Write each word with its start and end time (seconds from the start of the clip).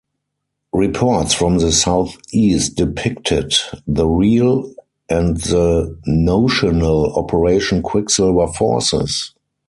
Reports 0.73 1.31
from 1.31 1.59
the 1.59 1.71
south-east 1.71 2.75
depicted 2.75 3.53
the 3.85 4.07
real 4.07 4.67
and 5.11 5.37
the 5.37 5.95
notional 6.07 7.13
Operation 7.13 7.83
Quicksilver 7.83 8.47
forces. 8.51 9.33